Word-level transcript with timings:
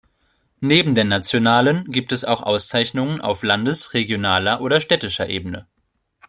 Neben 0.61 0.95
der 0.95 1.03
nationalen 1.03 1.85
gibt 1.91 2.11
es 2.11 2.25
auch 2.25 2.41
Auszeichnungen 2.41 3.21
auf 3.21 3.43
Landes-, 3.43 3.93
regionaler 3.93 4.59
oder 4.61 4.81
städtischer 4.81 5.29
Ebene. 5.29 5.67